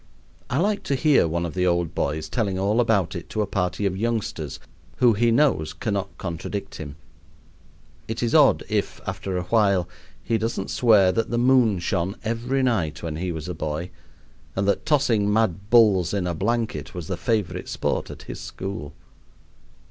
[0.49, 3.45] I like to hear one of the old boys telling all about it to a
[3.45, 4.59] party of youngsters
[4.97, 6.95] who he knows cannot contradict him.
[8.07, 9.87] It is odd if, after awhile,
[10.23, 13.91] he doesn't swear that the moon shone every night when he was a boy,
[14.55, 18.93] and that tossing mad bulls in a blanket was the favorite sport at his school.